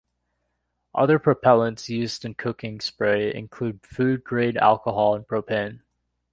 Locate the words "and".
5.13-5.27